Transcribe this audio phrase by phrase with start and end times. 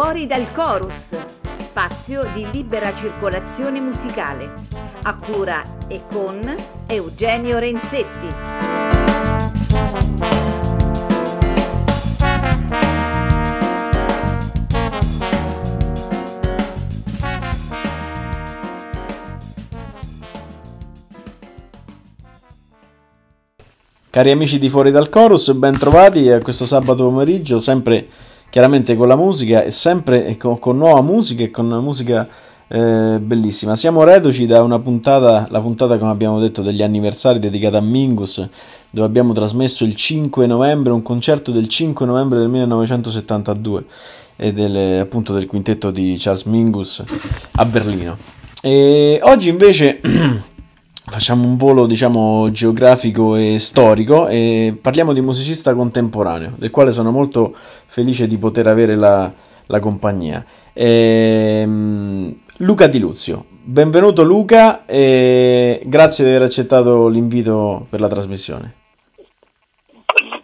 [0.00, 1.16] Fuori dal Chorus,
[1.56, 4.48] spazio di libera circolazione musicale,
[5.02, 6.54] a cura e con
[6.86, 8.28] Eugenio Renzetti.
[24.10, 28.06] Cari amici di Fuori dal Chorus, ben trovati a questo sabato pomeriggio, sempre
[28.50, 32.28] chiaramente con la musica e sempre con, con nuova musica e con una musica
[32.68, 33.76] eh, bellissima.
[33.76, 38.46] Siamo reduci da una puntata, la puntata come abbiamo detto degli anniversari dedicata a Mingus,
[38.90, 43.84] dove abbiamo trasmesso il 5 novembre, un concerto del 5 novembre del 1972
[44.36, 47.02] e del, appunto del quintetto di Charles Mingus
[47.52, 48.16] a Berlino.
[48.60, 50.00] E oggi invece
[51.06, 57.10] facciamo un volo diciamo geografico e storico e parliamo di musicista contemporaneo del quale sono
[57.10, 57.54] molto
[57.98, 59.28] felice di poter avere la,
[59.66, 67.98] la compagnia ehm, Luca Di Luzio benvenuto Luca e grazie di aver accettato l'invito per
[67.98, 68.74] la trasmissione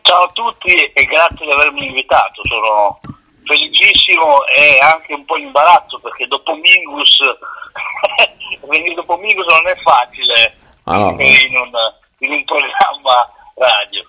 [0.02, 2.98] ciao a tutti e grazie di avermi invitato sono
[3.44, 7.18] felicissimo e anche un po' imbarazzo perché dopo Mingus
[8.68, 11.10] venire dopo Mingus non è facile ah, no.
[11.10, 11.70] in, un,
[12.18, 14.04] in un programma radio.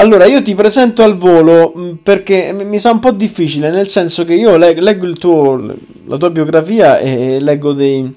[0.00, 4.24] Allora, io ti presento al volo mm, perché mi sa un po' difficile, nel senso
[4.24, 5.62] che io leggo tuo,
[6.06, 8.10] la tua biografia e leggo dei,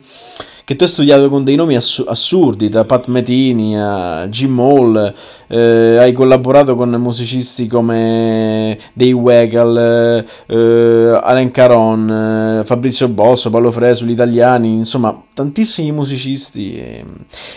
[0.66, 5.14] che tu hai studiato con dei nomi ass- assurdi, da Pat Metini a Jim Hall,
[5.47, 13.72] eh, hai collaborato con musicisti come Dave Wegal, eh, Alain Caron, eh, Fabrizio Bosso, Paolo
[13.72, 17.03] Fresu, gli italiani, insomma tantissimi musicisti.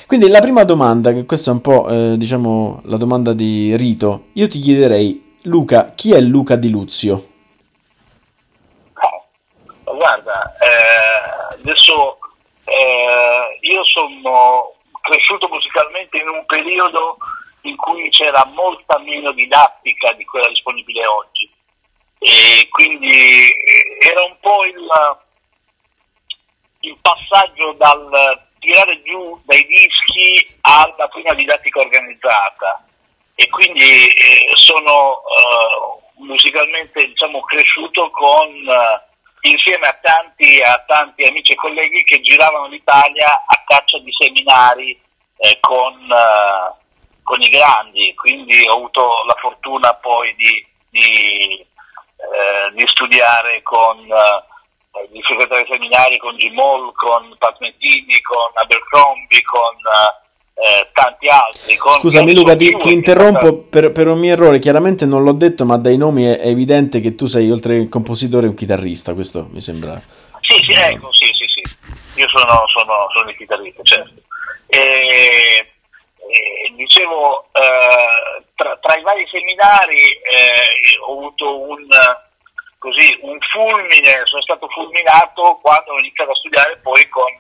[0.07, 4.25] Quindi la prima domanda, che questa è un po' eh, diciamo la domanda di rito,
[4.33, 7.27] io ti chiederei, Luca, chi è Luca Di Luzio?
[9.85, 12.19] Guarda, eh, adesso
[12.67, 17.17] eh, io sono cresciuto musicalmente in un periodo
[17.63, 21.51] in cui c'era molta meno didattica di quella disponibile oggi.
[22.19, 24.87] E quindi eh, era un po' il,
[26.81, 32.85] il passaggio dal tirare giù dai dischi alla prima didattica organizzata.
[33.35, 39.06] E quindi eh, sono eh, musicalmente diciamo, cresciuto con eh,
[39.51, 44.99] insieme a tanti, a tanti amici e colleghi che giravano l'Italia a caccia di seminari
[45.39, 46.75] eh, con, eh,
[47.23, 53.99] con, i grandi, quindi ho avuto la fortuna poi di, di, eh, di studiare con
[53.99, 59.77] eh, di frequentare seminari con Hall, con Pat Metini, con Abercrombie, con
[60.57, 61.77] eh, tanti altri.
[61.77, 65.77] Scusami Luca, ti, ti interrompo per, per, un mio errore, chiaramente non l'ho detto, ma
[65.77, 69.61] dai nomi è, è evidente che tu sei oltre che compositore un chitarrista, questo mi
[69.61, 70.01] sembra.
[70.41, 72.21] Sì, sì, ecco, sì, sì, sì.
[72.21, 74.15] Io sono, sono, sono il chitarrista, certo.
[74.69, 81.87] E, e, dicevo, eh, tra, tra, i vari seminari eh, ho avuto un,
[82.79, 87.33] così, un fulmine, sono stato fulminato quando ho iniziato a studiare poi con,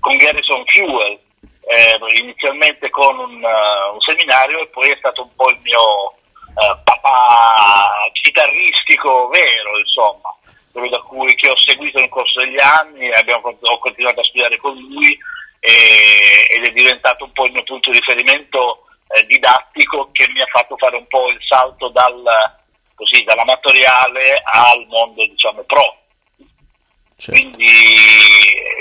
[0.00, 1.20] con Garrison Fuel
[1.62, 5.80] eh, inizialmente con un, uh, un, seminario e poi è stato un po' il mio
[5.80, 10.34] uh, papà chitarristico vero, insomma,
[10.72, 14.56] quello da cui, che ho seguito nel corso degli anni, abbiamo, ho continuato a studiare
[14.56, 15.16] con lui
[15.60, 18.84] e, ed è diventato un po' il mio punto di riferimento
[19.14, 22.22] eh, didattico che mi ha fatto fare un po' il salto dal,
[22.94, 26.01] così, dall'amatoriale al mondo diciamo pro.
[27.22, 27.38] Certo.
[27.38, 27.70] Quindi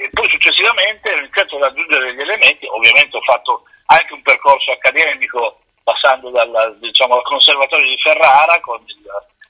[0.09, 5.59] poi successivamente ho iniziato ad aggiungere degli elementi, ovviamente ho fatto anche un percorso accademico
[5.83, 8.97] passando dal, diciamo, al Conservatorio di Ferrara con il,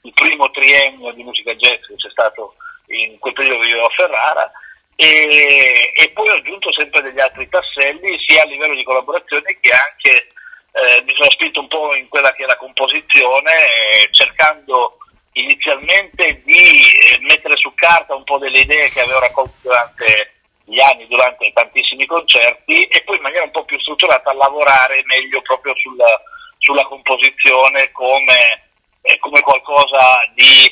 [0.02, 2.54] il, primo triennio di musica jazz che c'è stato
[2.88, 4.52] in quel periodo che vivevo a Ferrara
[4.94, 9.70] e, e, poi ho aggiunto sempre degli altri tasselli sia a livello di collaborazione che
[9.70, 10.32] anche
[10.72, 14.98] eh, mi sono spinto un po' in quella che è la composizione eh, cercando
[15.32, 20.32] inizialmente di eh, mettere su carta un po' delle che avevo raccolto durante
[20.64, 25.02] gli anni, durante tantissimi concerti e poi in maniera un po' più strutturata a lavorare
[25.06, 26.20] meglio proprio sulla,
[26.58, 28.68] sulla composizione come,
[29.02, 30.64] eh, come, qualcosa di,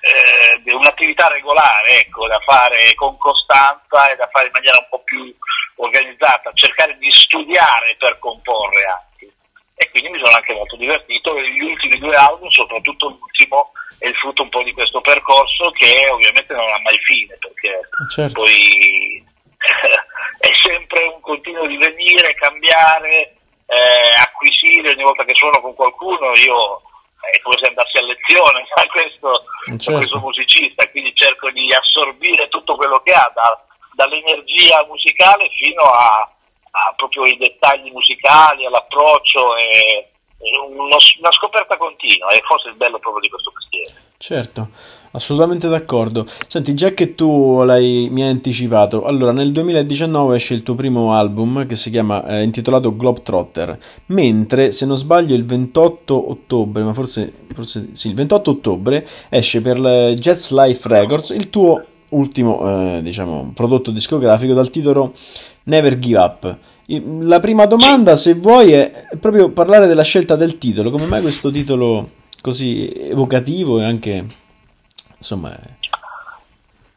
[0.00, 4.86] eh, di, un'attività regolare, ecco, da fare con costanza e da fare in maniera un
[4.90, 5.34] po' più
[5.76, 9.32] organizzata, cercare di studiare per comporre anche.
[9.76, 14.08] E quindi mi sono anche molto divertito e gli ultimi due album, soprattutto l'ultimo, è
[14.08, 17.80] il frutto un po' di questo percorso che ovviamente non ha mai fine perché
[18.16, 18.40] certo.
[18.40, 19.24] poi
[20.40, 23.36] è sempre un continuo divenire, cambiare,
[23.66, 26.82] eh, acquisire ogni volta che suono con qualcuno io
[27.30, 29.90] è come se andassi a lezione da questo, certo.
[29.90, 33.64] da questo musicista, quindi cerco di assorbire tutto quello che ha, da,
[33.94, 36.20] dall'energia musicale fino a,
[36.70, 40.08] a proprio i dettagli musicali, all'approccio e,
[40.38, 43.65] e uno, una scoperta continua, e forse il bello proprio di questo mestiere.
[44.26, 44.70] Certo.
[45.12, 46.26] Assolutamente d'accordo.
[46.48, 51.14] Senti, già che tu l'hai, mi hai anticipato, allora nel 2019 esce il tuo primo
[51.14, 56.92] album che si chiama eh, intitolato Globetrotter, mentre se non sbaglio il 28 ottobre, ma
[56.92, 59.78] forse, forse sì, il 28 ottobre esce per
[60.18, 65.12] Jets Life Records il tuo ultimo, eh, diciamo, prodotto discografico dal titolo
[65.64, 66.56] Never Give Up.
[67.20, 70.90] La prima domanda, se vuoi, è proprio parlare della scelta del titolo.
[70.90, 74.24] Come mai questo titolo così evocativo e anche
[75.16, 75.50] insomma...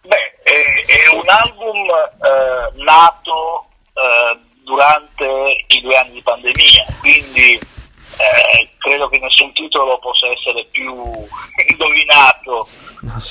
[0.04, 3.66] Beh, è, è un album eh, nato
[3.96, 5.26] eh, durante
[5.66, 10.94] i due anni di pandemia, quindi eh, credo che nessun titolo possa essere più
[11.68, 12.68] indovinato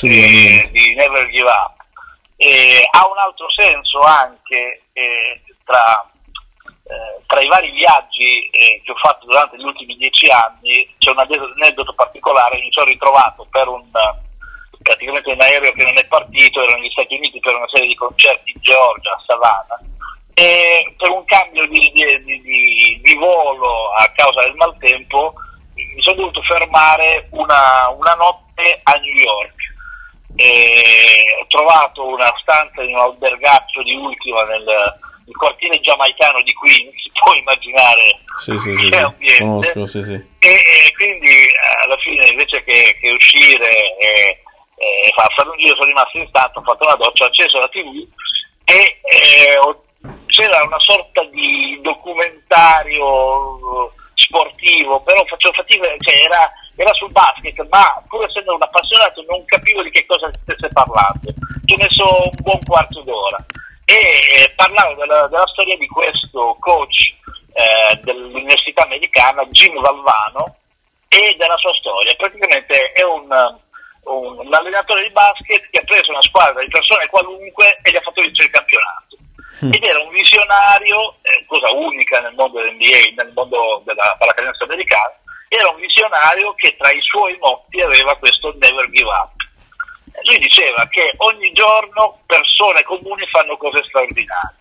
[0.03, 1.76] eh, di Never Give Up.
[2.91, 6.11] ha un altro senso anche eh, tra
[6.88, 11.11] eh, tra i vari viaggi eh, che ho fatto durante gli ultimi dieci anni c'è
[11.11, 13.85] un aneddoto particolare, mi sono ritrovato per un,
[14.82, 17.94] praticamente un aereo che non è partito, ero negli Stati Uniti per una serie di
[17.94, 19.81] concerti in Georgia, a Savannah,
[20.32, 25.34] e per un cambio di, di, di, di volo a causa del maltempo
[25.75, 29.56] mi sono dovuto fermare una, una notte a New York.
[30.37, 34.94] E ho trovato una stanza in un albergaccio di ultima nel,
[35.29, 39.73] nel quartiere giamaicano di Queens, puoi immaginare sì, sì, sì, che ambiente.
[39.73, 41.47] Conosco, sì, e, e, quindi
[41.85, 44.41] alla fine invece che, che uscire e,
[45.17, 47.69] a fare un giro sono rimasto in stanza, ho fatto una doccia, ho acceso la
[47.69, 48.07] tv
[48.65, 49.59] e eh,
[50.27, 58.01] c'era una sorta di documentario sportivo, però facevo fatica, cioè era, era, sul basket, ma
[58.09, 61.35] pur essendo un appassionato non capivo di che cosa stesse parlando.
[61.65, 63.45] Ci ho messo un buon quarto d'ora
[63.88, 67.17] e eh, parlavo della, della, storia di questo coach
[67.55, 70.56] eh, dell'università americana, Jim Valvano,
[71.08, 72.14] e della sua storia.
[72.14, 73.56] Praticamente è un
[74.08, 77.96] un, un, allenatore di basket che ha preso una squadra di persone qualunque e gli
[77.96, 79.17] ha fatto vincere il campionato.
[79.64, 79.73] Mm.
[79.73, 85.12] Ed era un visionario, eh, cosa unica nel mondo dell'NBA, nel mondo della pallacanestro americana,
[85.49, 89.32] era un visionario che tra i suoi motti aveva questo never give up.
[90.25, 94.56] Lui diceva che ogni giorno persone comuni fanno cose straordinarie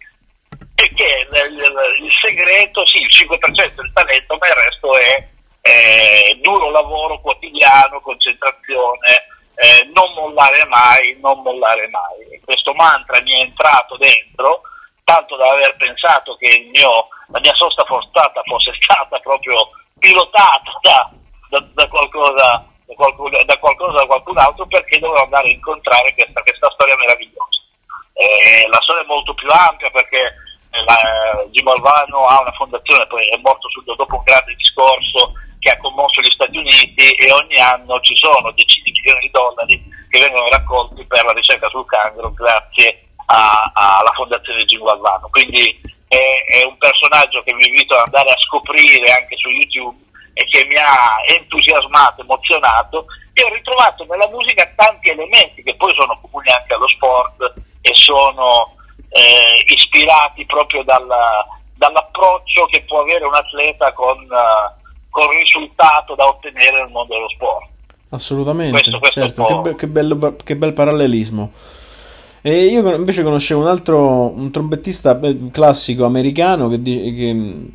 [0.75, 5.27] e che il, il, il segreto, sì, il 5% del talento, ma il resto è
[5.62, 9.25] eh, duro lavoro quotidiano, concentrazione,
[9.56, 12.39] eh, non mollare mai, non mollare mai.
[12.44, 14.62] Questo mantra mi è entrato dentro,
[15.04, 21.09] tanto da aver pensato che mio, la mia sosta forzata fosse stata proprio pilotata da,
[21.50, 26.13] da, da, qualcosa, da, qualcuno, da qualcosa, da qualcun altro, perché dovevo andare a incontrare
[26.16, 27.60] questa, questa storia meravigliosa.
[28.13, 30.34] Eh, la storia è molto più ampia perché
[30.72, 35.72] la, Jim Alvano ha una fondazione, poi è morto subito dopo un grande discorso che
[35.72, 39.83] ha commosso gli Stati Uniti e ogni anno ci sono decine di milioni di dollari
[40.10, 45.28] che vengono raccolti per la ricerca sul cancro grazie alla fondazione Jim Galvano.
[45.30, 49.97] Quindi è, è, un personaggio che vi invito ad andare a scoprire anche su YouTube
[50.37, 55.94] e che mi ha entusiasmato, emozionato e ho ritrovato nella musica tanti elementi che poi
[55.97, 58.75] sono comuni anche allo sport e sono
[59.09, 64.17] eh, ispirati proprio dalla, dall'approccio che può avere un atleta con...
[64.29, 64.85] Uh,
[65.17, 67.65] col risultato da ottenere nel mondo dello sport.
[68.09, 71.51] Assolutamente, questo, questo certo, che, be- che, bello, che, bel parallelismo.
[72.41, 75.19] E io invece conoscevo un altro un trombettista
[75.51, 77.69] classico americano che, che,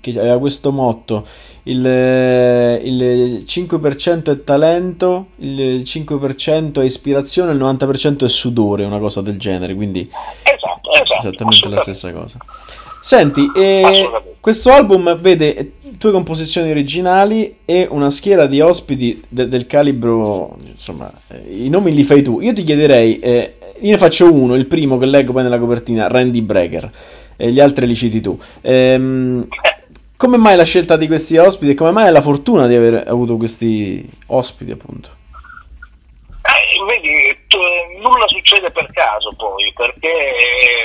[0.00, 1.24] che aveva questo motto:
[1.68, 9.20] il, il, 5% è talento, il 5% è ispirazione, il 90% è sudore, una cosa
[9.20, 9.74] del genere.
[9.74, 12.38] Quindi, esatto, esatto, esattamente la stessa cosa.
[13.00, 14.10] Senti, eh,
[14.40, 21.10] questo album vede tue composizioni originali e una schiera di ospiti de- del calibro, insomma,
[21.28, 22.40] eh, i nomi li fai tu.
[22.40, 26.08] Io ti chiederei, eh, io ne faccio uno, il primo che leggo poi nella copertina,
[26.08, 26.90] Randy Brecker,
[27.36, 28.38] e gli altri li citi tu.
[28.62, 29.46] Ehm,
[30.18, 33.36] come mai la scelta di questi ospiti e come mai la fortuna di aver avuto
[33.36, 35.10] questi ospiti, appunto?
[36.42, 40.10] Eh, vedi, t- nulla succede per caso poi, perché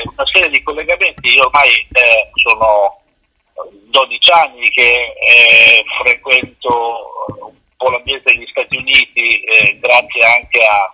[0.03, 3.01] una serie di collegamenti, io ormai eh, sono
[3.89, 7.01] 12 anni che eh, frequento
[7.39, 10.93] un po' l'ambiente degli Stati Uniti, eh, grazie anche a,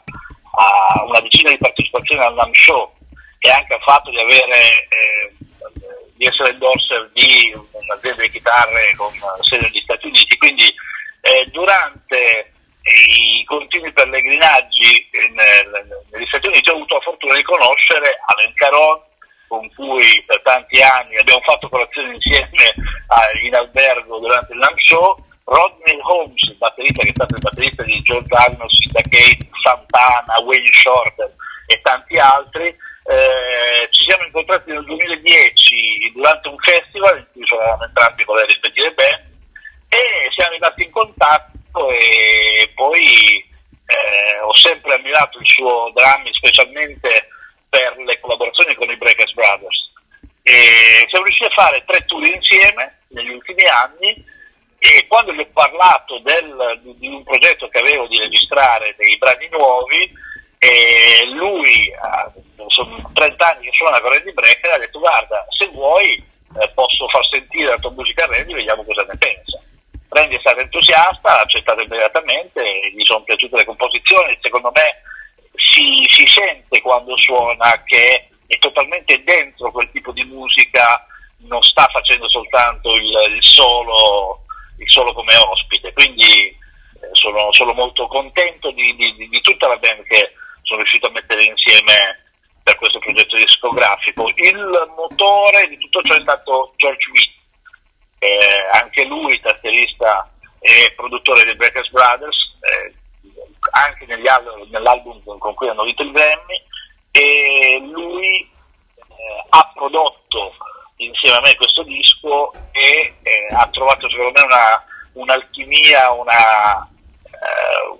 [0.63, 2.89] a, una decina di partecipazioni al NAM Show
[3.39, 5.34] e anche al fatto di avere eh,
[6.20, 9.08] di essere endorser di un'azienda di chitarre con
[9.40, 10.38] sede negli Stati Uniti.
[10.38, 10.68] Quindi
[11.22, 12.52] eh, durante
[12.84, 15.08] i continui pellegrinaggi
[16.12, 19.00] negli Stati Uniti ho avuto la fortuna di conoscere Alain Caron,
[19.48, 22.76] con cui per tanti anni abbiamo fatto colazione insieme
[23.44, 27.84] in albergo durante il NAM Show, Rodney Holmes, il batterista che è stato il batterista
[27.84, 31.32] di Agnos, Kate, Santana, Wayne Shorter
[31.68, 32.68] e tanti altri.
[32.68, 35.59] Eh, ci siamo incontrati nel 2010
[36.20, 39.24] durante un festival in cui sono entrambi con le rispettive band
[39.88, 39.98] e
[40.36, 43.48] siamo rimasti in contatto e poi
[43.86, 47.28] eh, ho sempre ammirato il suo drammi, specialmente
[47.70, 49.92] per le collaborazioni con i Breakers Brothers.
[50.44, 54.24] E siamo riusciti a fare tre tour insieme negli ultimi anni
[54.78, 59.18] e quando gli ho parlato del, di, di, un progetto che avevo di registrare dei
[59.18, 60.12] brani nuovi,
[60.62, 65.68] e lui, eh, sono 30 anni che suona con Randy Brecker, ha detto guarda, se
[65.68, 66.22] vuoi
[66.58, 69.58] eh, posso far sentire la tua musica a Randy, vediamo cosa ne pensa.
[70.10, 72.62] Randy è stato entusiasta, ha accettato immediatamente,
[72.94, 75.02] gli sono piaciute le composizioni, secondo me
[75.56, 81.06] si, si sente quando suona che è totalmente dentro quel tipo di musica,
[81.48, 84.42] non sta facendo soltanto il, il, solo,
[84.80, 86.58] il solo, come ospite, quindi eh,
[87.14, 90.34] sono, sono, molto contento di, di, di, tutta la band che
[90.64, 92.24] sono riuscito a mettere insieme
[92.64, 94.32] per questo progetto discografico.
[94.36, 97.34] Il motore di tutto ciò è stato George Witt,
[98.20, 102.94] eh, anche lui tastierista e produttore dei Breakers Brothers, eh,
[103.72, 104.28] anche negli,
[104.70, 106.64] nell'album con cui hanno vinto il Grammy,
[107.12, 110.54] e lui eh, ha prodotto
[110.98, 114.44] insieme a me questo disco e eh, ha trovato secondo me
[115.14, 115.48] una,
[116.12, 116.88] una,
[117.25, 117.98] eh,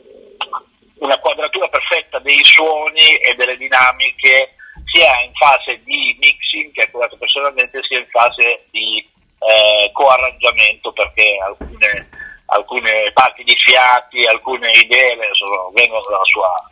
[1.00, 6.90] una quadratura perfetta dei suoni e delle dinamiche sia in fase di mixing che ha
[6.90, 9.08] curato personalmente sia in fase di
[9.40, 12.10] eh, coarrangiamento perché alcune,
[12.48, 16.70] alcune, parti di fiati, alcune idee sono, vengono dalla sua,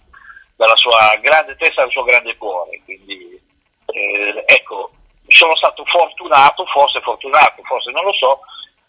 [0.55, 2.81] dalla sua, grande testa, dal suo grande cuore.
[2.83, 3.39] Quindi
[3.85, 4.91] eh, ecco,
[5.27, 8.39] sono stato fortunato, forse fortunato, forse non lo so,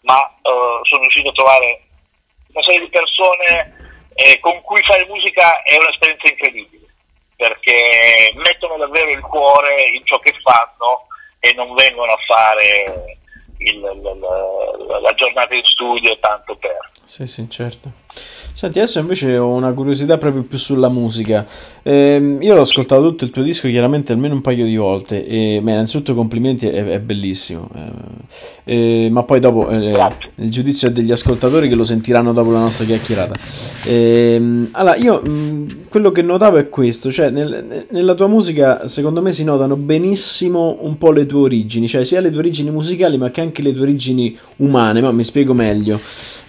[0.01, 1.81] ma eh, sono riuscito a trovare
[3.19, 3.73] persone
[4.15, 6.87] eh, con cui fare musica è un'esperienza incredibile
[7.35, 11.07] perché mettono davvero il cuore in ciò che fanno
[11.39, 13.17] e non vengono a fare
[13.59, 16.91] il, la, la, giornata in studio tanto per.
[17.05, 17.91] Sì, sì, certo.
[18.59, 21.47] Senti, adesso invece ho una curiosità proprio più sulla musica.
[21.81, 25.61] Eh, io l'ho ascoltato tutto il tuo disco chiaramente almeno un paio di volte e
[25.63, 27.69] beh, innanzitutto complimenti, è, è bellissimo.
[27.73, 29.97] Eh, eh, ma poi dopo eh,
[30.35, 33.33] il giudizio è degli ascoltatori che lo sentiranno dopo la nostra chiacchierata.
[33.85, 39.21] Ehm, allora, io mh, quello che notavo è questo, cioè nel, nella tua musica secondo
[39.21, 43.17] me si notano benissimo un po' le tue origini, cioè sia le tue origini musicali
[43.17, 45.97] ma che anche le tue origini umane, ma mi spiego meglio.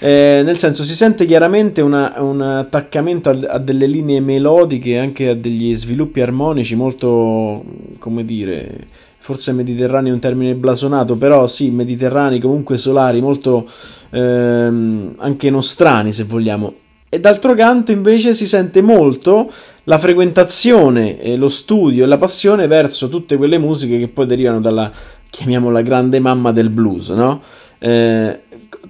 [0.02, 5.28] Eh, nel senso si sente chiaramente una, un attaccamento a, a, delle linee melodiche, anche
[5.28, 7.64] a degli sviluppi armonici molto,
[7.98, 8.86] come dire,
[9.18, 13.68] forse mediterranei è un termine blasonato, però sì, mediterranei, comunque solari, molto
[14.10, 16.74] ehm, anche nostrani se vogliamo.
[17.08, 19.50] E d'altro canto invece si sente molto
[19.84, 24.60] la frequentazione, e lo studio e la passione verso tutte quelle musiche che poi derivano
[24.60, 24.90] dalla,
[25.28, 27.40] chiamiamola, grande mamma del blues, no?
[27.78, 28.38] Eh,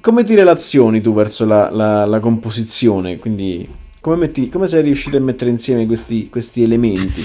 [0.01, 3.19] come ti relazioni tu verso la, la, la composizione?
[3.19, 3.69] Quindi,
[4.01, 7.23] come, metti, come, sei riuscito a mettere insieme questi, questi, elementi?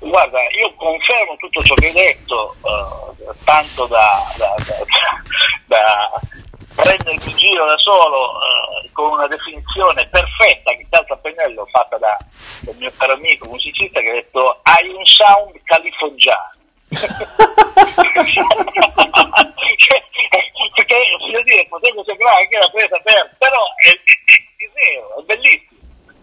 [0.00, 4.74] Guarda, io confermo tutto ciò che hai detto, uh, tanto da, da, da,
[5.66, 11.66] da prendermi in giro da solo uh, con una definizione perfetta che calza a pennello
[11.70, 12.16] fatta da,
[12.60, 16.53] dal mio caro amico musicista che ha detto hai un sound californiano
[20.74, 25.22] perché voglio dire potevo sembrare anche la presa aperta però è, è, è, vero è
[25.24, 25.72] bellissimo.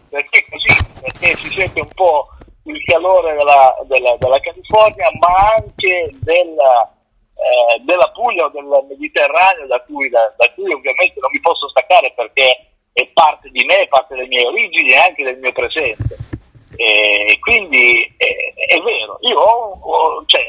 [0.10, 0.68] Perché così
[1.01, 2.28] perché si sente un po'
[2.66, 6.94] il calore della, della, della California ma anche della,
[7.34, 11.70] eh, della Puglia o del Mediterraneo da cui, da, da cui ovviamente non mi posso
[11.70, 16.18] staccare perché è parte di me, parte delle mie origini e anche del mio presente
[16.83, 20.41] e quindi è, è vero, io ho, ho, cioè,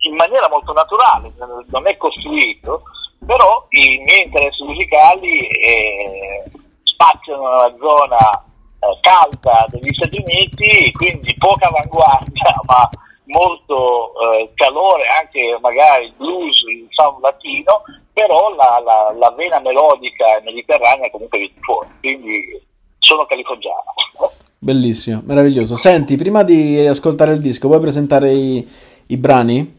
[0.00, 2.82] in maniera molto naturale, non è costruito,
[3.24, 6.44] però i miei interessi musicali eh,
[6.82, 8.44] spaziano nella zona
[8.80, 12.88] eh, calda degli Stati Uniti, quindi poca avanguardia, ma
[13.24, 17.82] molto eh, calore, anche magari blues, il sound latino,
[18.12, 22.64] però la, la, la vena melodica mediterranea comunque viene fuori, quindi
[22.98, 23.94] sono californiano.
[24.66, 25.76] Bellissimo, meraviglioso.
[25.76, 28.68] Senti, prima di ascoltare il disco, vuoi presentare i,
[29.06, 29.78] i brani?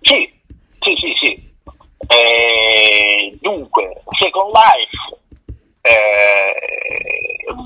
[0.00, 0.28] Sì,
[0.80, 1.54] sì, sì, sì.
[2.08, 4.96] Eh, dunque, Second Life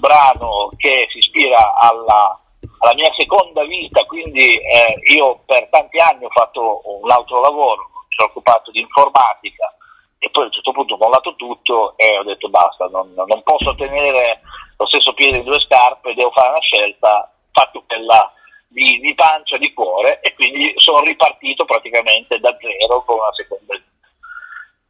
[0.00, 2.38] brano che si ispira alla,
[2.80, 7.88] alla mia seconda vita, quindi eh, io per tanti anni ho fatto un altro lavoro,
[8.06, 9.75] mi sono occupato di informatica
[10.18, 13.42] e poi a un certo punto ho mollato tutto e ho detto basta, non, non
[13.42, 14.40] posso tenere
[14.80, 18.32] lo stesso piede in due scarpe, devo fare una scelta, fatto quella
[18.66, 23.75] di, di pancia, di cuore e quindi sono ripartito praticamente da zero con una seconda
[23.75, 23.84] vita.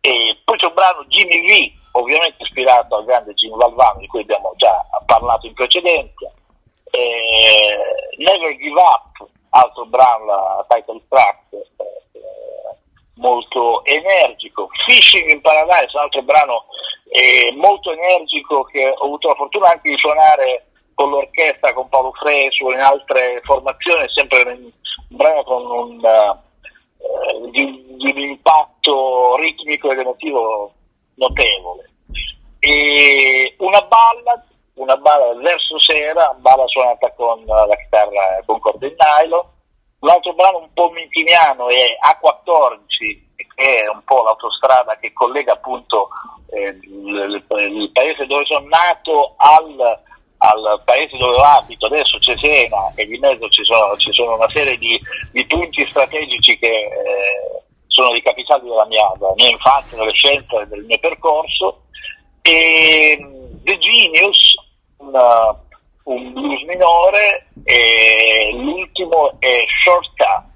[0.02, 4.20] E poi c'è un brano Jimmy V, ovviamente ispirato al grande Jim Valvano di cui
[4.20, 6.30] abbiamo già parlato in precedenza,
[6.92, 7.78] eh,
[8.16, 12.76] Never Give Up, altro brano, la title track, eh,
[13.14, 16.64] molto energico, Fishing in Paradise, un altro brano
[17.08, 22.12] eh, molto energico che ho avuto la fortuna anche di suonare con l'orchestra, con Paolo
[22.12, 24.70] Fresu, in altre formazioni, sempre un
[25.08, 30.72] brano con un, uh, di, di un impatto ritmico ed emotivo
[31.14, 31.90] notevole.
[32.58, 38.96] E una ballad, una ballad verso sera, balla suonata con la chitarra con corde in
[38.98, 39.46] nylon,
[40.00, 45.52] un altro brano un po' mintiniano è A14, che è un po' l'autostrada che collega
[45.52, 46.08] appunto
[46.50, 50.00] eh, il, il, paese dove sono nato al,
[50.38, 54.78] al, paese dove abito, adesso Cesena e di mezzo ci sono, ci sono una serie
[54.78, 54.98] di,
[55.32, 60.66] di, punti strategici che eh, sono i capitali della mia, della mia infanzia, adolescenza e
[60.66, 61.82] del mio percorso.
[62.40, 63.18] E
[63.62, 64.54] The Genius,
[64.96, 65.54] una,
[66.04, 70.48] un blues minore e l'ultimo è Shortcut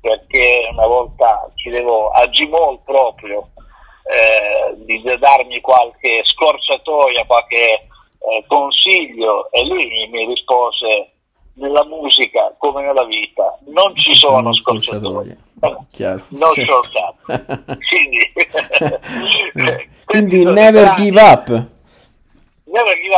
[0.00, 3.48] perché una volta chiedevo a Gimol proprio
[4.04, 11.10] eh, di darmi qualche scorciatoia, qualche eh, consiglio e lui mi rispose
[11.54, 15.36] nella musica come nella vita non ci sono, scorciatoie.
[15.92, 16.24] Chiaro.
[16.30, 17.78] Non shortcut.
[17.88, 18.32] quindi,
[20.04, 21.66] quindi never give up.
[22.72, 23.14] Never give.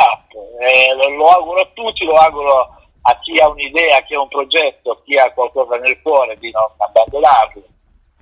[0.59, 4.21] Eh, lo, lo auguro a tutti, lo auguro a chi ha un'idea, a chi ha
[4.21, 7.63] un progetto, a chi ha qualcosa nel cuore di non abbandonarlo,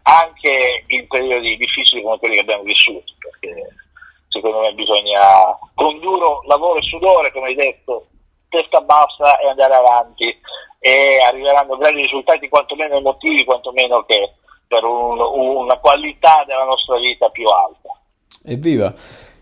[0.02, 3.68] anche in periodi difficili come quelli che abbiamo vissuto, perché
[4.28, 8.06] secondo me bisogna con duro lavoro e sudore, come hai detto,
[8.48, 10.38] testa bassa e andare avanti
[10.80, 14.34] e arriveranno grandi risultati quantomeno emotivi, quantomeno che
[14.66, 17.88] per un, una qualità della nostra vita più alta.
[18.44, 18.92] Evviva!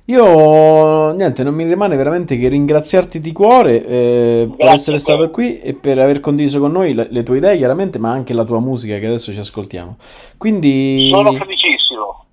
[0.06, 5.60] Io niente, non mi rimane veramente che ringraziarti di cuore eh, per essere stato qui
[5.60, 8.58] e per aver condiviso con noi le, le, tue idee, chiaramente, ma anche la tua
[8.58, 9.96] musica che adesso ci ascoltiamo.
[10.36, 12.24] Quindi sono felicissimo.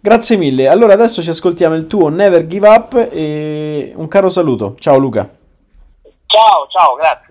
[0.00, 0.68] Grazie mille.
[0.68, 4.76] Allora adesso ci ascoltiamo il tuo Never Give Up e un caro saluto.
[4.78, 5.28] Ciao Luca.
[6.26, 7.25] Ciao, ciao, grazie.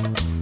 [0.00, 0.41] you